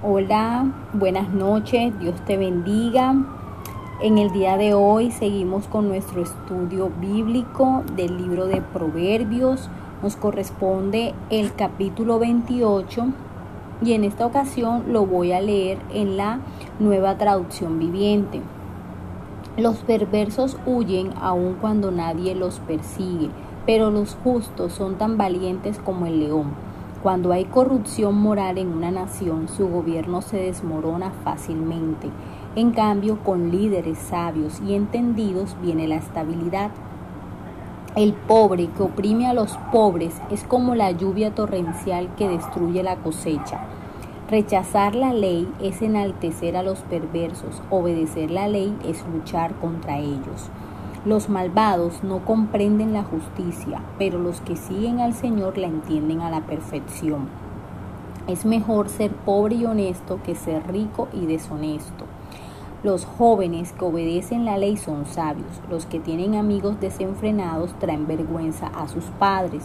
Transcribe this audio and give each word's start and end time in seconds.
Hola, 0.00 0.64
buenas 0.92 1.30
noches, 1.30 1.92
Dios 1.98 2.14
te 2.24 2.36
bendiga. 2.36 3.16
En 4.00 4.18
el 4.18 4.30
día 4.30 4.56
de 4.56 4.72
hoy 4.72 5.10
seguimos 5.10 5.66
con 5.66 5.88
nuestro 5.88 6.22
estudio 6.22 6.92
bíblico 7.00 7.82
del 7.96 8.16
libro 8.16 8.46
de 8.46 8.62
Proverbios. 8.62 9.68
Nos 10.00 10.14
corresponde 10.14 11.14
el 11.30 11.52
capítulo 11.52 12.20
28 12.20 13.06
y 13.82 13.94
en 13.94 14.04
esta 14.04 14.24
ocasión 14.24 14.84
lo 14.92 15.04
voy 15.04 15.32
a 15.32 15.40
leer 15.40 15.78
en 15.92 16.16
la 16.16 16.42
nueva 16.78 17.18
traducción 17.18 17.80
viviente. 17.80 18.40
Los 19.56 19.78
perversos 19.78 20.58
huyen 20.64 21.10
aun 21.20 21.54
cuando 21.60 21.90
nadie 21.90 22.36
los 22.36 22.60
persigue, 22.60 23.30
pero 23.66 23.90
los 23.90 24.14
justos 24.22 24.74
son 24.74 24.94
tan 24.94 25.16
valientes 25.18 25.80
como 25.80 26.06
el 26.06 26.20
león. 26.20 26.67
Cuando 27.02 27.30
hay 27.30 27.44
corrupción 27.44 28.16
moral 28.16 28.58
en 28.58 28.72
una 28.72 28.90
nación, 28.90 29.46
su 29.46 29.68
gobierno 29.68 30.20
se 30.20 30.38
desmorona 30.38 31.12
fácilmente. 31.22 32.10
En 32.56 32.72
cambio, 32.72 33.20
con 33.22 33.52
líderes 33.52 33.98
sabios 33.98 34.60
y 34.66 34.74
entendidos 34.74 35.54
viene 35.62 35.86
la 35.86 35.94
estabilidad. 35.94 36.72
El 37.94 38.14
pobre 38.14 38.68
que 38.76 38.82
oprime 38.82 39.28
a 39.28 39.32
los 39.32 39.56
pobres 39.70 40.20
es 40.30 40.42
como 40.42 40.74
la 40.74 40.90
lluvia 40.90 41.34
torrencial 41.34 42.12
que 42.16 42.28
destruye 42.28 42.82
la 42.82 42.96
cosecha. 42.96 43.60
Rechazar 44.28 44.96
la 44.96 45.14
ley 45.14 45.48
es 45.62 45.80
enaltecer 45.82 46.56
a 46.56 46.64
los 46.64 46.80
perversos, 46.80 47.62
obedecer 47.70 48.32
la 48.32 48.48
ley 48.48 48.76
es 48.84 49.04
luchar 49.06 49.54
contra 49.54 49.98
ellos. 49.98 50.50
Los 51.08 51.30
malvados 51.30 52.04
no 52.04 52.22
comprenden 52.26 52.92
la 52.92 53.02
justicia, 53.02 53.80
pero 53.96 54.18
los 54.18 54.42
que 54.42 54.56
siguen 54.56 55.00
al 55.00 55.14
Señor 55.14 55.56
la 55.56 55.66
entienden 55.66 56.20
a 56.20 56.28
la 56.28 56.42
perfección. 56.42 57.30
Es 58.26 58.44
mejor 58.44 58.90
ser 58.90 59.10
pobre 59.12 59.54
y 59.54 59.64
honesto 59.64 60.20
que 60.22 60.34
ser 60.34 60.70
rico 60.70 61.08
y 61.14 61.24
deshonesto. 61.24 62.04
Los 62.82 63.06
jóvenes 63.06 63.72
que 63.72 63.86
obedecen 63.86 64.44
la 64.44 64.58
ley 64.58 64.76
son 64.76 65.06
sabios. 65.06 65.62
Los 65.70 65.86
que 65.86 65.98
tienen 65.98 66.34
amigos 66.34 66.78
desenfrenados 66.78 67.72
traen 67.78 68.06
vergüenza 68.06 68.66
a 68.66 68.86
sus 68.86 69.04
padres. 69.04 69.64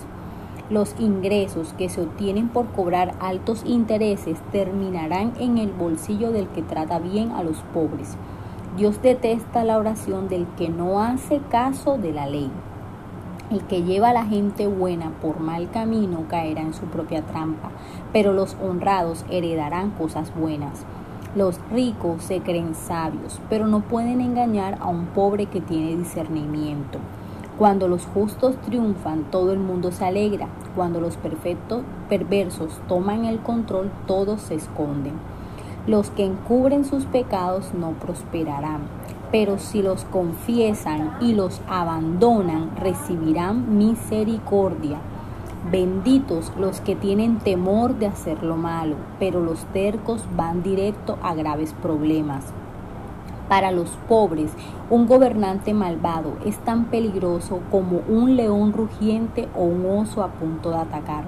Los 0.69 0.95
ingresos 0.97 1.73
que 1.73 1.89
se 1.89 2.03
obtienen 2.03 2.47
por 2.47 2.67
cobrar 2.67 3.15
altos 3.19 3.63
intereses 3.65 4.39
terminarán 4.53 5.33
en 5.41 5.57
el 5.57 5.73
bolsillo 5.73 6.31
del 6.31 6.47
que 6.47 6.61
trata 6.61 6.99
bien 6.99 7.31
a 7.31 7.43
los 7.43 7.57
pobres. 7.73 8.15
Dios 8.75 9.03
detesta 9.03 9.63
la 9.63 9.77
oración 9.77 10.27
del 10.29 10.47
que 10.57 10.67
no 10.67 10.99
hace 10.99 11.39
caso 11.51 11.99
de 11.99 12.11
la 12.11 12.25
ley. 12.25 12.49
El 13.51 13.61
que 13.65 13.83
lleva 13.83 14.09
a 14.09 14.13
la 14.13 14.25
gente 14.25 14.65
buena 14.65 15.11
por 15.21 15.39
mal 15.39 15.69
camino 15.69 16.23
caerá 16.27 16.61
en 16.61 16.73
su 16.73 16.85
propia 16.87 17.21
trampa, 17.21 17.69
pero 18.11 18.33
los 18.33 18.57
honrados 18.63 19.25
heredarán 19.29 19.91
cosas 19.91 20.33
buenas. 20.35 20.85
Los 21.35 21.59
ricos 21.71 22.23
se 22.23 22.41
creen 22.41 22.73
sabios, 22.73 23.39
pero 23.47 23.67
no 23.67 23.81
pueden 23.81 24.21
engañar 24.21 24.79
a 24.81 24.87
un 24.87 25.05
pobre 25.05 25.45
que 25.45 25.61
tiene 25.61 25.95
discernimiento. 25.95 26.97
Cuando 27.59 27.87
los 27.87 28.07
justos 28.07 28.55
triunfan, 28.61 29.25
todo 29.29 29.53
el 29.53 29.59
mundo 29.59 29.91
se 29.91 30.05
alegra. 30.05 30.47
Cuando 30.75 30.99
los 30.99 31.15
perfectos 31.17 31.83
perversos 32.09 32.79
toman 32.87 33.25
el 33.25 33.37
control, 33.37 33.91
todos 34.07 34.41
se 34.41 34.55
esconden. 34.55 35.13
Los 35.85 36.11
que 36.11 36.23
encubren 36.23 36.85
sus 36.85 37.03
pecados 37.03 37.73
no 37.73 37.91
prosperarán, 37.91 38.83
pero 39.33 39.59
si 39.59 39.81
los 39.81 40.05
confiesan 40.05 41.17
y 41.19 41.33
los 41.33 41.59
abandonan, 41.67 42.73
recibirán 42.77 43.77
misericordia. 43.77 44.99
Benditos 45.69 46.53
los 46.57 46.79
que 46.79 46.95
tienen 46.95 47.39
temor 47.39 47.95
de 47.95 48.07
hacer 48.07 48.43
lo 48.43 48.55
malo, 48.55 48.95
pero 49.19 49.41
los 49.41 49.65
tercos 49.73 50.23
van 50.37 50.63
directo 50.63 51.17
a 51.21 51.35
graves 51.35 51.73
problemas. 51.81 52.45
Para 53.49 53.73
los 53.73 53.89
pobres, 54.07 54.51
un 54.89 55.05
gobernante 55.05 55.73
malvado 55.73 56.37
es 56.45 56.57
tan 56.59 56.85
peligroso 56.85 57.59
como 57.71 57.99
un 58.07 58.37
león 58.37 58.71
rugiente 58.71 59.49
o 59.53 59.63
un 59.63 59.85
oso 59.85 60.23
a 60.23 60.29
punto 60.29 60.69
de 60.69 60.77
atacar. 60.77 61.25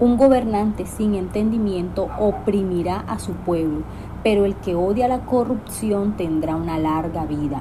Un 0.00 0.16
gobernante 0.16 0.86
sin 0.86 1.14
entendimiento 1.14 2.08
oprimirá 2.18 3.04
a 3.06 3.18
su 3.18 3.32
pueblo, 3.32 3.82
pero 4.24 4.46
el 4.46 4.54
que 4.54 4.74
odia 4.74 5.08
la 5.08 5.26
corrupción 5.26 6.16
tendrá 6.16 6.56
una 6.56 6.78
larga 6.78 7.26
vida. 7.26 7.60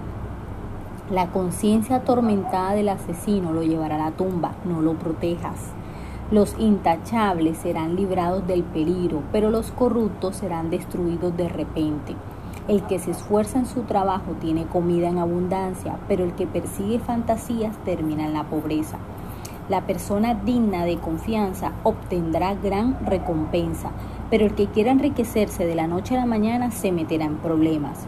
La 1.12 1.32
conciencia 1.32 1.98
atormentada 1.98 2.76
del 2.76 2.88
asesino 2.88 3.52
lo 3.52 3.62
llevará 3.62 3.96
a 3.96 4.10
la 4.10 4.12
tumba, 4.12 4.54
no 4.64 4.82
lo 4.82 4.94
protejas. 4.94 5.74
Los 6.32 6.58
intachables 6.58 7.58
serán 7.58 7.98
librados 7.98 8.48
del 8.48 8.64
peligro, 8.64 9.22
pero 9.34 9.50
los 9.50 9.72
corruptos 9.72 10.38
serán 10.38 10.70
destruidos 10.70 11.36
de 11.36 11.50
repente. 11.50 12.16
El 12.70 12.84
que 12.84 13.00
se 13.00 13.12
esfuerza 13.12 13.60
en 13.60 13.66
su 13.66 13.82
trabajo 13.82 14.32
tiene 14.40 14.66
comida 14.66 15.10
en 15.10 15.18
abundancia, 15.18 15.98
pero 16.08 16.24
el 16.24 16.34
que 16.36 16.48
persigue 16.48 17.00
fantasías 17.00 17.76
termina 17.84 18.26
en 18.26 18.34
la 18.34 18.46
pobreza. 18.46 18.98
La 19.70 19.86
persona 19.86 20.34
digna 20.34 20.84
de 20.84 20.98
confianza 20.98 21.74
obtendrá 21.84 22.56
gran 22.56 23.06
recompensa, 23.06 23.92
pero 24.32 24.48
el 24.48 24.56
que 24.56 24.66
quiera 24.66 24.90
enriquecerse 24.90 25.68
de 25.68 25.76
la 25.76 25.86
noche 25.86 26.18
a 26.18 26.22
la 26.22 26.26
mañana 26.26 26.72
se 26.72 26.92
meterá 26.92 27.26
en 27.26 27.38
problemas. 27.38 28.08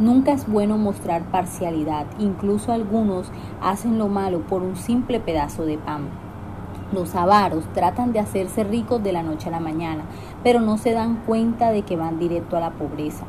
Nunca 0.00 0.32
es 0.32 0.48
bueno 0.48 0.78
mostrar 0.78 1.22
parcialidad, 1.30 2.06
incluso 2.18 2.72
algunos 2.72 3.30
hacen 3.62 3.98
lo 3.98 4.08
malo 4.08 4.40
por 4.40 4.62
un 4.64 4.74
simple 4.74 5.20
pedazo 5.20 5.64
de 5.64 5.78
pan. 5.78 6.08
Los 6.92 7.14
avaros 7.14 7.64
tratan 7.72 8.12
de 8.12 8.18
hacerse 8.18 8.64
ricos 8.64 9.00
de 9.00 9.12
la 9.12 9.22
noche 9.22 9.48
a 9.48 9.52
la 9.52 9.60
mañana, 9.60 10.02
pero 10.42 10.60
no 10.60 10.76
se 10.76 10.92
dan 10.92 11.22
cuenta 11.24 11.70
de 11.70 11.82
que 11.82 11.96
van 11.96 12.18
directo 12.18 12.56
a 12.56 12.60
la 12.60 12.72
pobreza. 12.72 13.26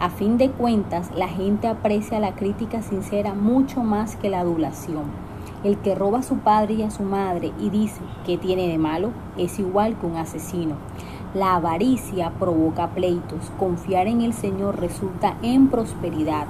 A 0.00 0.10
fin 0.10 0.36
de 0.36 0.50
cuentas, 0.50 1.12
la 1.14 1.28
gente 1.28 1.68
aprecia 1.68 2.18
la 2.18 2.34
crítica 2.34 2.82
sincera 2.82 3.34
mucho 3.34 3.84
más 3.84 4.16
que 4.16 4.30
la 4.30 4.40
adulación. 4.40 5.29
El 5.62 5.78
que 5.78 5.94
roba 5.94 6.20
a 6.20 6.22
su 6.22 6.38
padre 6.38 6.74
y 6.74 6.82
a 6.82 6.90
su 6.90 7.02
madre 7.02 7.52
y 7.60 7.68
dice 7.68 8.00
que 8.24 8.38
tiene 8.38 8.68
de 8.68 8.78
malo 8.78 9.10
es 9.36 9.58
igual 9.58 9.94
que 9.98 10.06
un 10.06 10.16
asesino. 10.16 10.76
La 11.34 11.54
avaricia 11.54 12.32
provoca 12.38 12.88
pleitos. 12.88 13.52
Confiar 13.58 14.06
en 14.06 14.22
el 14.22 14.32
Señor 14.32 14.80
resulta 14.80 15.36
en 15.42 15.68
prosperidad. 15.68 16.46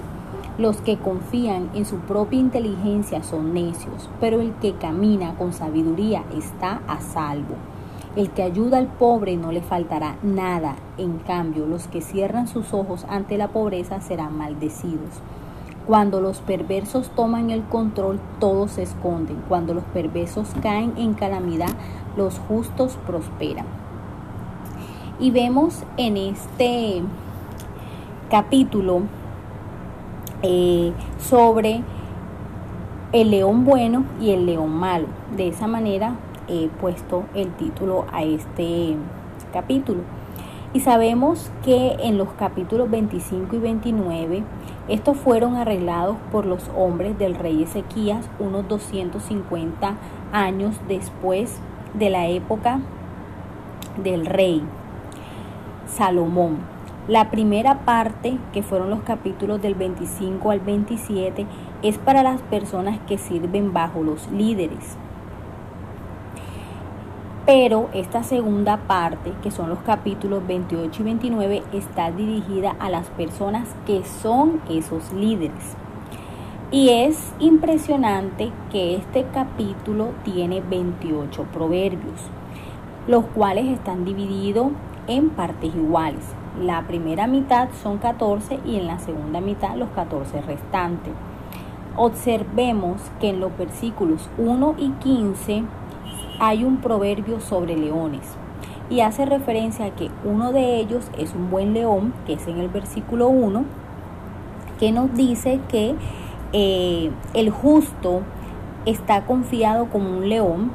Los 0.58 0.76
que 0.78 0.96
confían 0.96 1.70
en 1.74 1.86
su 1.86 1.96
propia 1.96 2.38
inteligencia 2.38 3.22
son 3.22 3.52
necios, 3.52 4.08
pero 4.20 4.40
el 4.40 4.52
que 4.54 4.74
camina 4.74 5.34
con 5.34 5.52
sabiduría 5.52 6.22
está 6.36 6.80
a 6.86 7.00
salvo. 7.00 7.56
El 8.14 8.30
que 8.30 8.42
ayuda 8.42 8.78
al 8.78 8.86
pobre 8.86 9.36
no 9.36 9.52
le 9.52 9.60
faltará 9.60 10.16
nada. 10.22 10.76
En 10.98 11.18
cambio, 11.18 11.66
los 11.66 11.86
que 11.88 12.00
cierran 12.00 12.46
sus 12.46 12.72
ojos 12.72 13.06
ante 13.08 13.38
la 13.38 13.48
pobreza 13.48 14.00
serán 14.00 14.38
maldecidos. 14.38 15.20
Cuando 15.90 16.20
los 16.20 16.38
perversos 16.38 17.08
toman 17.16 17.50
el 17.50 17.64
control, 17.64 18.20
todos 18.38 18.70
se 18.70 18.84
esconden. 18.84 19.42
Cuando 19.48 19.74
los 19.74 19.82
perversos 19.82 20.46
caen 20.62 20.92
en 20.96 21.14
calamidad, 21.14 21.70
los 22.16 22.38
justos 22.38 22.96
prosperan. 23.08 23.66
Y 25.18 25.32
vemos 25.32 25.82
en 25.96 26.16
este 26.16 27.02
capítulo 28.30 29.00
eh, 30.44 30.92
sobre 31.18 31.82
el 33.10 33.32
león 33.32 33.64
bueno 33.64 34.04
y 34.20 34.30
el 34.30 34.46
león 34.46 34.70
malo. 34.70 35.08
De 35.36 35.48
esa 35.48 35.66
manera 35.66 36.14
he 36.46 36.68
puesto 36.68 37.24
el 37.34 37.48
título 37.54 38.06
a 38.12 38.22
este 38.22 38.94
capítulo. 39.52 40.02
Y 40.72 40.80
sabemos 40.80 41.50
que 41.64 41.96
en 42.00 42.16
los 42.16 42.28
capítulos 42.34 42.88
25 42.88 43.56
y 43.56 43.58
29 43.58 44.44
estos 44.86 45.16
fueron 45.16 45.56
arreglados 45.56 46.16
por 46.30 46.46
los 46.46 46.70
hombres 46.76 47.18
del 47.18 47.34
rey 47.34 47.64
Ezequías 47.64 48.30
unos 48.38 48.68
250 48.68 49.96
años 50.32 50.76
después 50.86 51.58
de 51.94 52.10
la 52.10 52.28
época 52.28 52.80
del 54.00 54.26
rey 54.26 54.62
Salomón. 55.86 56.58
La 57.08 57.32
primera 57.32 57.80
parte, 57.80 58.38
que 58.52 58.62
fueron 58.62 58.90
los 58.90 59.00
capítulos 59.00 59.60
del 59.60 59.74
25 59.74 60.52
al 60.52 60.60
27, 60.60 61.46
es 61.82 61.98
para 61.98 62.22
las 62.22 62.40
personas 62.42 63.00
que 63.08 63.18
sirven 63.18 63.72
bajo 63.72 64.04
los 64.04 64.30
líderes. 64.30 64.96
Pero 67.52 67.88
esta 67.92 68.22
segunda 68.22 68.76
parte, 68.76 69.32
que 69.42 69.50
son 69.50 69.70
los 69.70 69.80
capítulos 69.80 70.46
28 70.46 71.02
y 71.02 71.04
29, 71.04 71.62
está 71.72 72.12
dirigida 72.12 72.76
a 72.78 72.88
las 72.90 73.08
personas 73.08 73.66
que 73.86 74.04
son 74.04 74.60
esos 74.70 75.12
líderes. 75.12 75.74
Y 76.70 76.90
es 76.90 77.32
impresionante 77.40 78.52
que 78.70 78.94
este 78.94 79.26
capítulo 79.34 80.10
tiene 80.22 80.60
28 80.60 81.42
proverbios, 81.52 82.20
los 83.08 83.24
cuales 83.24 83.66
están 83.66 84.04
divididos 84.04 84.68
en 85.08 85.30
partes 85.30 85.74
iguales. 85.74 86.22
La 86.62 86.86
primera 86.86 87.26
mitad 87.26 87.70
son 87.82 87.98
14 87.98 88.60
y 88.64 88.76
en 88.76 88.86
la 88.86 89.00
segunda 89.00 89.40
mitad 89.40 89.74
los 89.74 89.88
14 89.88 90.40
restantes. 90.42 91.14
Observemos 91.96 93.00
que 93.20 93.30
en 93.30 93.40
los 93.40 93.58
versículos 93.58 94.30
1 94.38 94.76
y 94.78 94.90
15 94.90 95.64
hay 96.40 96.64
un 96.64 96.78
proverbio 96.78 97.40
sobre 97.40 97.76
leones. 97.76 98.36
y 98.88 99.02
hace 99.02 99.24
referencia 99.24 99.84
a 99.84 99.90
que 99.90 100.10
uno 100.24 100.52
de 100.52 100.80
ellos 100.80 101.12
es 101.16 101.32
un 101.32 101.48
buen 101.48 101.74
león, 101.74 102.12
que 102.26 102.32
es 102.32 102.48
en 102.48 102.58
el 102.58 102.68
versículo 102.68 103.28
1, 103.28 103.64
que 104.80 104.90
nos 104.90 105.14
dice 105.14 105.60
que 105.68 105.94
eh, 106.52 107.12
el 107.32 107.50
justo 107.50 108.22
está 108.86 109.26
confiado 109.26 109.90
como 109.90 110.10
un 110.10 110.28
león 110.28 110.72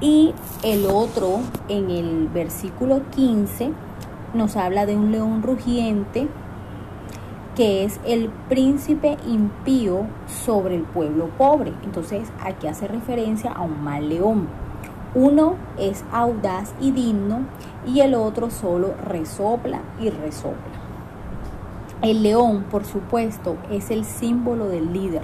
y 0.00 0.32
el 0.62 0.86
otro 0.86 1.40
en 1.68 1.90
el 1.90 2.28
versículo 2.28 3.00
15 3.16 3.72
nos 4.34 4.56
habla 4.56 4.86
de 4.86 4.96
un 4.96 5.10
león 5.10 5.42
rugiente 5.42 6.28
que 7.56 7.84
es 7.84 8.00
el 8.06 8.30
príncipe 8.48 9.16
impío 9.26 10.06
sobre 10.26 10.76
el 10.76 10.82
pueblo 10.82 11.28
pobre. 11.36 11.72
Entonces 11.82 12.30
aquí 12.42 12.68
hace 12.68 12.86
referencia 12.86 13.50
a 13.50 13.62
un 13.62 13.82
mal 13.82 14.08
león. 14.08 14.69
Uno 15.14 15.56
es 15.76 16.04
audaz 16.12 16.72
y 16.80 16.92
digno 16.92 17.40
y 17.84 17.98
el 17.98 18.14
otro 18.14 18.48
solo 18.48 18.94
resopla 19.04 19.80
y 20.00 20.08
resopla. 20.08 20.80
El 22.00 22.22
león, 22.22 22.64
por 22.70 22.84
supuesto, 22.84 23.56
es 23.72 23.90
el 23.90 24.04
símbolo 24.04 24.68
del 24.68 24.92
líder. 24.92 25.22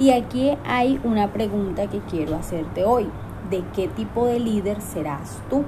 Y 0.00 0.10
aquí 0.10 0.50
hay 0.66 1.00
una 1.04 1.32
pregunta 1.32 1.86
que 1.86 2.00
quiero 2.00 2.34
hacerte 2.34 2.84
hoy. 2.84 3.08
¿De 3.50 3.62
qué 3.72 3.86
tipo 3.86 4.26
de 4.26 4.40
líder 4.40 4.80
serás 4.80 5.40
tú? 5.48 5.62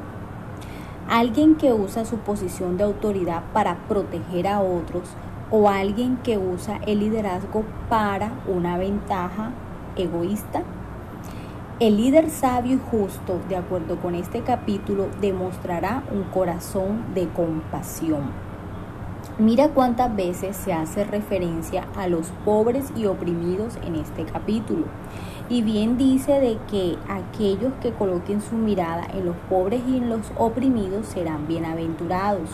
¿Alguien 1.09 1.55
que 1.55 1.73
usa 1.73 2.05
su 2.05 2.17
posición 2.19 2.77
de 2.77 2.85
autoridad 2.85 3.45
para 3.53 3.77
proteger 3.89 4.49
a 4.49 4.61
otros 4.61 5.09
o 5.53 5.69
alguien 5.69 6.17
que 6.19 6.37
usa 6.37 6.81
el 6.85 6.99
liderazgo 6.99 7.63
para 7.89 8.33
una 8.49 8.77
ventaja 8.77 9.53
egoísta? 9.97 10.65
El 11.81 11.97
líder 11.97 12.29
sabio 12.29 12.75
y 12.75 12.91
justo, 12.91 13.41
de 13.49 13.57
acuerdo 13.57 13.97
con 13.97 14.15
este 14.15 14.43
capítulo, 14.43 15.09
demostrará 15.23 16.03
un 16.13 16.25
corazón 16.25 17.15
de 17.15 17.27
compasión. 17.29 18.33
Mira 19.39 19.71
cuántas 19.71 20.15
veces 20.15 20.59
se 20.59 20.75
hace 20.75 21.05
referencia 21.05 21.89
a 21.97 22.07
los 22.07 22.33
pobres 22.45 22.93
y 22.95 23.07
oprimidos 23.07 23.79
en 23.83 23.95
este 23.95 24.27
capítulo. 24.27 24.85
Y 25.49 25.63
bien 25.63 25.97
dice 25.97 26.33
de 26.33 26.59
que 26.71 26.99
aquellos 27.09 27.73
que 27.81 27.93
coloquen 27.95 28.43
su 28.43 28.57
mirada 28.57 29.07
en 29.15 29.25
los 29.25 29.37
pobres 29.49 29.81
y 29.89 29.97
en 29.97 30.11
los 30.11 30.31
oprimidos 30.37 31.07
serán 31.07 31.49
bienaventurados, 31.49 32.51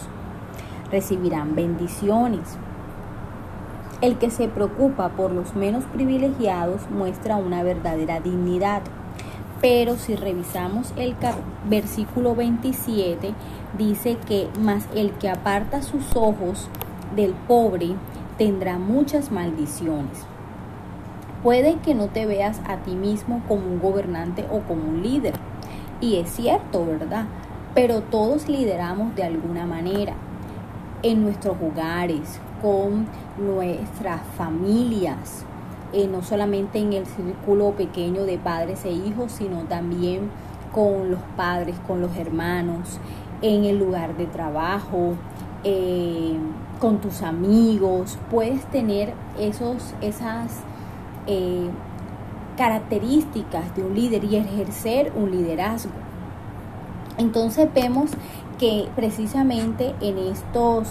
recibirán 0.92 1.56
bendiciones. 1.56 2.58
El 4.00 4.18
que 4.18 4.30
se 4.30 4.46
preocupa 4.46 5.08
por 5.08 5.32
los 5.32 5.56
menos 5.56 5.82
privilegiados 5.86 6.88
muestra 6.90 7.34
una 7.34 7.64
verdadera 7.64 8.20
dignidad. 8.20 8.82
Pero 9.60 9.96
si 9.96 10.14
revisamos 10.16 10.92
el 10.96 11.16
versículo 11.68 12.34
27, 12.34 13.32
dice 13.78 14.16
que 14.26 14.48
más 14.60 14.86
el 14.94 15.12
que 15.12 15.30
aparta 15.30 15.82
sus 15.82 16.14
ojos 16.14 16.68
del 17.14 17.32
pobre 17.32 17.94
tendrá 18.36 18.78
muchas 18.78 19.32
maldiciones. 19.32 20.26
Puede 21.42 21.76
que 21.76 21.94
no 21.94 22.08
te 22.08 22.26
veas 22.26 22.60
a 22.66 22.78
ti 22.78 22.92
mismo 22.92 23.42
como 23.48 23.66
un 23.66 23.80
gobernante 23.80 24.44
o 24.50 24.60
como 24.60 24.88
un 24.88 25.02
líder. 25.02 25.34
Y 26.00 26.16
es 26.16 26.30
cierto, 26.30 26.84
¿verdad? 26.84 27.26
Pero 27.74 28.02
todos 28.02 28.48
lideramos 28.48 29.14
de 29.14 29.24
alguna 29.24 29.64
manera. 29.64 30.14
En 31.02 31.22
nuestros 31.22 31.56
hogares, 31.62 32.40
con 32.60 33.06
nuestras 33.38 34.20
familias, 34.36 35.44
eh, 35.92 36.08
no 36.08 36.22
solamente 36.22 36.78
en 36.78 36.92
el 36.92 37.06
círculo 37.06 37.72
pequeño 37.72 38.24
de 38.24 38.38
padres 38.38 38.84
e 38.84 38.90
hijos, 38.90 39.32
sino 39.32 39.60
también 39.64 40.30
con 40.72 41.10
los 41.10 41.20
padres, 41.36 41.76
con 41.86 42.00
los 42.00 42.16
hermanos, 42.16 42.98
en 43.40 43.64
el 43.64 43.78
lugar 43.78 44.16
de 44.16 44.26
trabajo, 44.26 45.14
eh, 45.64 46.36
con 46.80 47.00
tus 47.00 47.22
amigos. 47.22 48.18
Puedes 48.30 48.64
tener 48.66 49.14
esos, 49.38 49.94
esas 50.00 50.60
eh, 51.26 51.70
características 52.56 53.74
de 53.76 53.82
un 53.84 53.94
líder 53.94 54.24
y 54.24 54.36
ejercer 54.36 55.12
un 55.14 55.30
liderazgo. 55.30 55.92
Entonces 57.16 57.68
vemos 57.72 58.10
que 58.58 58.88
precisamente 58.96 59.94
en 60.00 60.18
estos 60.18 60.88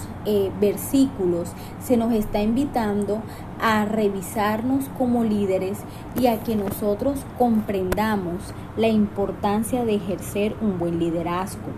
versículos 0.61 1.51
se 1.83 1.97
nos 1.97 2.13
está 2.13 2.41
invitando 2.41 3.21
a 3.65 3.83
revisarnos 3.85 4.85
como 4.95 5.23
líderes 5.23 5.79
y 6.15 6.27
a 6.27 6.43
que 6.43 6.55
nosotros 6.55 7.25
comprendamos 7.39 8.53
la 8.77 8.89
importancia 8.89 9.85
de 9.85 9.95
ejercer 9.95 10.55
un 10.61 10.77
buen 10.77 10.99
liderazgo. 10.99 11.71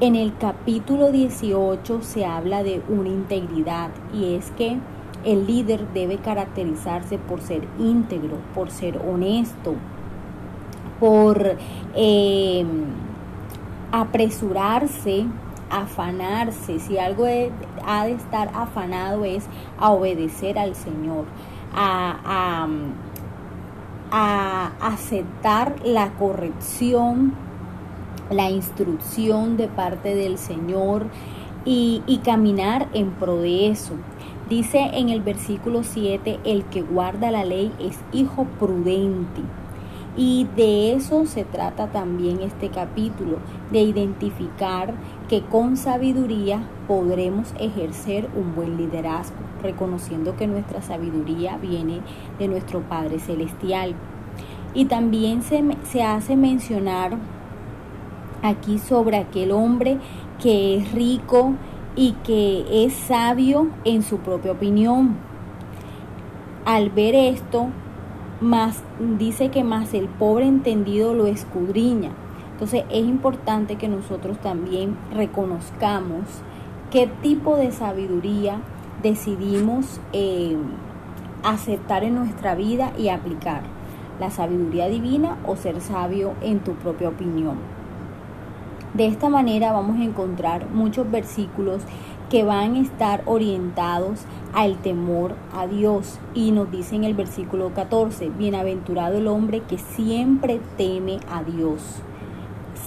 En 0.00 0.16
el 0.16 0.36
capítulo 0.36 1.12
18 1.12 2.02
se 2.02 2.26
habla 2.26 2.64
de 2.64 2.82
una 2.88 3.10
integridad 3.10 3.90
y 4.12 4.34
es 4.34 4.50
que 4.56 4.78
el 5.24 5.46
líder 5.46 5.86
debe 5.94 6.16
caracterizarse 6.18 7.16
por 7.18 7.40
ser 7.40 7.68
íntegro, 7.78 8.38
por 8.52 8.72
ser 8.72 8.98
honesto, 8.98 9.76
por... 10.98 11.56
Eh, 11.94 12.66
apresurarse, 13.94 15.24
afanarse, 15.70 16.80
si 16.80 16.98
algo 16.98 17.26
ha 17.86 18.04
de 18.04 18.12
estar 18.12 18.50
afanado 18.54 19.24
es 19.24 19.44
a 19.78 19.90
obedecer 19.90 20.58
al 20.58 20.74
Señor, 20.74 21.24
a, 21.74 22.66
aceptar 24.80 25.74
la 25.84 26.10
corrección, 26.12 27.34
la 28.30 28.48
instrucción 28.48 29.56
de 29.56 29.66
parte 29.66 30.14
del 30.14 30.38
Señor 30.38 31.06
y, 31.64 32.02
y 32.06 32.18
caminar 32.18 32.86
en 32.92 33.10
pro 33.10 33.38
de 33.38 33.70
eso. 33.70 33.94
Dice 34.48 34.90
en 34.92 35.08
el 35.08 35.20
versículo 35.20 35.82
7, 35.82 36.38
el 36.44 36.64
que 36.66 36.82
guarda 36.82 37.32
la 37.32 37.44
ley 37.44 37.72
es 37.80 37.98
hijo 38.12 38.44
prudente. 38.60 39.42
Y 40.16 40.46
de 40.56 40.92
eso 40.94 41.26
se 41.26 41.44
trata 41.44 41.88
también 41.88 42.40
este 42.40 42.68
capítulo, 42.68 43.38
de 43.72 43.80
identificar 43.80 44.94
que 45.28 45.42
con 45.42 45.76
sabiduría 45.76 46.62
podremos 46.86 47.52
ejercer 47.58 48.28
un 48.36 48.54
buen 48.54 48.76
liderazgo, 48.76 49.36
reconociendo 49.60 50.36
que 50.36 50.46
nuestra 50.46 50.82
sabiduría 50.82 51.56
viene 51.56 52.00
de 52.38 52.46
nuestro 52.46 52.80
Padre 52.82 53.18
Celestial. 53.18 53.94
Y 54.72 54.84
también 54.84 55.42
se, 55.42 55.64
se 55.82 56.04
hace 56.04 56.36
mencionar 56.36 57.16
aquí 58.42 58.78
sobre 58.78 59.16
aquel 59.16 59.50
hombre 59.50 59.98
que 60.40 60.76
es 60.76 60.92
rico 60.92 61.54
y 61.96 62.12
que 62.24 62.84
es 62.84 62.92
sabio 62.92 63.68
en 63.84 64.02
su 64.02 64.18
propia 64.18 64.52
opinión. 64.52 65.16
Al 66.64 66.90
ver 66.90 67.14
esto, 67.14 67.68
más 68.44 68.82
dice 69.18 69.48
que 69.48 69.64
más 69.64 69.94
el 69.94 70.06
pobre 70.06 70.46
entendido 70.46 71.14
lo 71.14 71.26
escudriña. 71.26 72.10
Entonces 72.52 72.84
es 72.90 73.04
importante 73.04 73.76
que 73.76 73.88
nosotros 73.88 74.38
también 74.38 74.96
reconozcamos 75.12 76.22
qué 76.90 77.08
tipo 77.22 77.56
de 77.56 77.72
sabiduría 77.72 78.60
decidimos 79.02 80.00
eh, 80.12 80.56
aceptar 81.42 82.04
en 82.04 82.14
nuestra 82.14 82.54
vida 82.54 82.92
y 82.96 83.08
aplicar. 83.08 83.62
La 84.20 84.30
sabiduría 84.30 84.88
divina 84.88 85.38
o 85.44 85.56
ser 85.56 85.80
sabio 85.80 86.34
en 86.40 86.60
tu 86.60 86.74
propia 86.74 87.08
opinión. 87.08 87.56
De 88.92 89.06
esta 89.06 89.28
manera 89.28 89.72
vamos 89.72 89.98
a 89.98 90.04
encontrar 90.04 90.70
muchos 90.70 91.10
versículos 91.10 91.82
que 92.30 92.44
van 92.44 92.74
a 92.74 92.80
estar 92.80 93.22
orientados 93.26 94.20
al 94.52 94.76
temor 94.78 95.34
a 95.54 95.66
Dios. 95.66 96.18
Y 96.34 96.52
nos 96.52 96.70
dice 96.70 96.96
en 96.96 97.04
el 97.04 97.14
versículo 97.14 97.72
14, 97.74 98.30
bienaventurado 98.30 99.18
el 99.18 99.28
hombre 99.28 99.60
que 99.60 99.78
siempre 99.78 100.60
teme 100.76 101.20
a 101.30 101.42
Dios. 101.42 101.80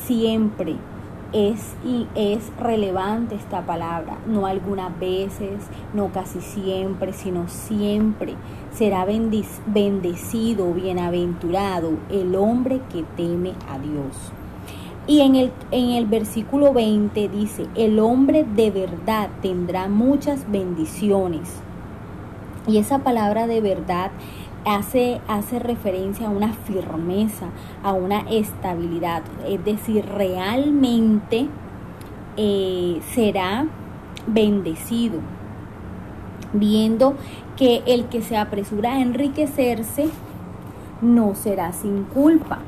Siempre 0.06 0.76
es 1.34 1.76
y 1.84 2.08
es 2.16 2.52
relevante 2.58 3.36
esta 3.36 3.66
palabra, 3.66 4.18
no 4.28 4.46
algunas 4.46 4.98
veces, 4.98 5.60
no 5.94 6.12
casi 6.12 6.40
siempre, 6.42 7.14
sino 7.14 7.48
siempre. 7.50 8.36
Será 8.72 9.06
bendecido, 9.06 10.74
bienaventurado 10.74 11.92
el 12.10 12.36
hombre 12.36 12.82
que 12.92 13.04
teme 13.16 13.54
a 13.70 13.80
Dios. 13.80 14.32
Y 15.08 15.22
en 15.22 15.36
el, 15.36 15.54
en 15.72 15.92
el 15.92 16.06
versículo 16.06 16.74
20 16.74 17.30
dice, 17.30 17.66
el 17.76 18.00
hombre 18.00 18.44
de 18.44 18.72
verdad 18.72 19.30
tendrá 19.42 19.88
muchas 19.88 20.52
bendiciones. 20.52 21.62
Y 22.68 22.78
esa 22.78 23.00
palabra 23.00 23.48
de 23.48 23.62
verdad 23.62 24.12
hace, 24.66 25.22
hace 25.30 25.60
referencia 25.60 26.28
a 26.28 26.30
una 26.30 26.52
firmeza, 26.52 27.48
a 27.84 27.94
una 27.94 28.20
estabilidad. 28.30 29.24
Es 29.48 29.64
decir, 29.64 30.06
realmente 30.06 31.48
eh, 32.36 33.00
será 33.14 33.66
bendecido. 34.28 35.20
Viendo 36.52 37.16
que 37.56 37.82
el 37.86 38.06
que 38.06 38.22
se 38.22 38.38
apresura 38.38 38.94
a 38.94 39.02
enriquecerse 39.02 40.10
no 41.02 41.34
será 41.36 41.72
sin 41.72 42.04
culpa. 42.04 42.60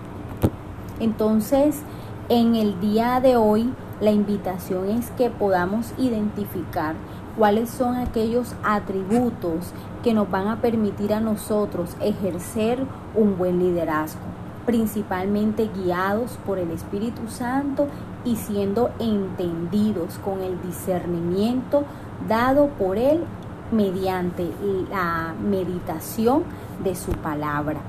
Entonces, 1.00 1.82
en 2.30 2.56
el 2.56 2.80
día 2.80 3.20
de 3.20 3.36
hoy 3.36 3.74
La 4.00 4.12
invitación 4.12 4.88
es 4.88 5.10
que 5.12 5.30
podamos 5.30 5.94
identificar 5.98 6.96
cuáles 7.38 7.70
son 7.70 7.96
aquellos 7.96 8.56
atributos 8.64 9.74
que 10.04 10.14
nos 10.14 10.30
van 10.32 10.48
a 10.48 10.62
permitir 10.62 11.14
a 11.14 11.20
nosotros 11.20 11.98
ejercer 12.00 12.86
un 13.14 13.38
buen 13.38 13.60
liderazgo, 13.60 14.22
principalmente 14.66 15.70
guiados 15.76 16.38
por 16.46 16.60
el 16.60 16.72
Espíritu 16.72 17.28
Santo 17.28 17.88
y 18.24 18.38
siendo 18.38 18.90
entendidos 19.00 20.18
con 20.24 20.42
el 20.42 20.62
discernimiento 20.62 21.84
dado 22.30 22.68
por 22.68 22.98
Él 22.98 23.26
mediante 23.74 24.50
la 24.90 25.34
meditación 25.44 26.44
de 26.84 26.96
su 26.96 27.12
palabra. 27.12 27.82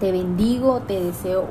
Te 0.00 0.12
bendigo, 0.12 0.80
te 0.80 1.02
deseo 1.02 1.46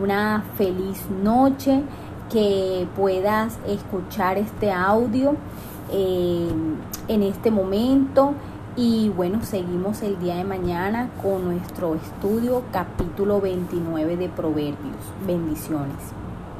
una 0.00 0.44
feliz 0.56 1.02
noche, 1.22 1.82
que 2.30 2.86
puedas 2.96 3.58
escuchar 3.66 4.38
este 4.38 4.70
audio 4.70 5.34
eh, 5.90 6.48
en 7.08 7.22
este 7.22 7.50
momento. 7.50 8.34
Y 8.76 9.08
bueno, 9.08 9.42
seguimos 9.42 10.02
el 10.02 10.18
día 10.20 10.36
de 10.36 10.44
mañana 10.44 11.10
con 11.22 11.44
nuestro 11.44 11.96
estudio 11.96 12.62
capítulo 12.72 13.40
29 13.40 14.16
de 14.16 14.28
Proverbios. 14.28 14.96
Bendiciones. 15.26 16.27